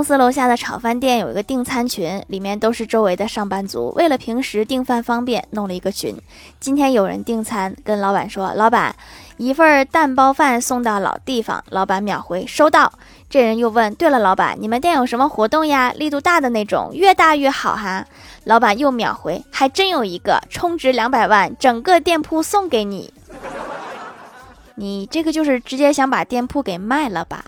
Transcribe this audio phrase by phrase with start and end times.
[0.00, 6.16] 公司楼下的炒饭店有一个订餐群里面都是周围的上班族为了平时订饭方便弄了一个群。
[6.58, 8.96] 今天有人订餐跟老板说老板
[9.36, 12.90] 一份蛋包饭送到老地方老板秒回收到。
[13.28, 15.92] 这人又问对了老板你们店有什么活动呀？
[15.94, 18.06] 力度大的那种越大越好哈。
[18.44, 23.12] 老板又秒回还真有一个充值两百万整个店铺送给你。
[24.76, 27.44] 你这个就是直接想把店铺给卖了吧？